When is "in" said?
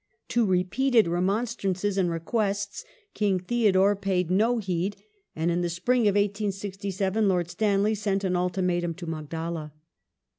5.51-5.61